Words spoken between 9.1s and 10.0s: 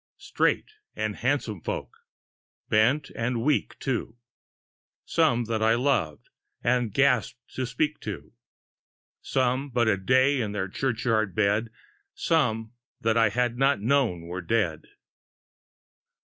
Some but a